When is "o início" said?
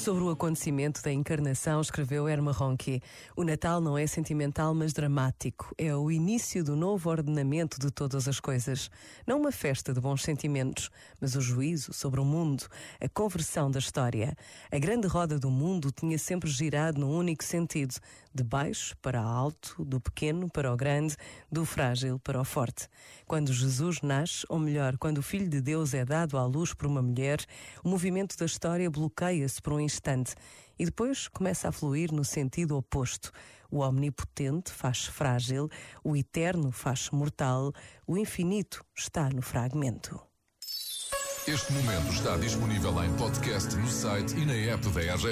5.94-6.64